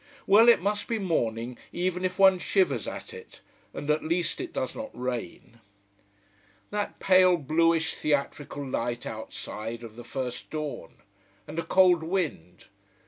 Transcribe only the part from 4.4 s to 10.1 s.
it does not rain. That pale, bluish, theatrical light outside, of the